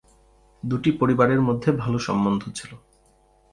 [0.63, 2.71] দুটি পরিবারের মধ্যে ভাল সম্বন্ধ ছিল।